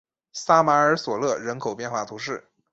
[0.33, 2.43] 萨马尔索勒人口变化图示